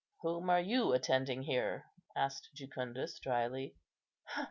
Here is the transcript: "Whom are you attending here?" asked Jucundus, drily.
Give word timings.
"Whom 0.21 0.49
are 0.49 0.59
you 0.59 0.93
attending 0.93 1.43
here?" 1.43 1.85
asked 2.15 2.49
Jucundus, 2.55 3.19
drily. 3.19 3.75